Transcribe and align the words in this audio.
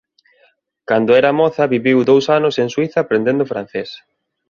Cando 0.89 1.11
era 1.21 1.35
moza 1.39 1.71
viviu 1.75 1.97
dous 2.11 2.25
anos 2.37 2.55
en 2.63 2.67
Suíza 2.73 2.97
aprendendo 3.01 3.49
francés. 3.51 3.89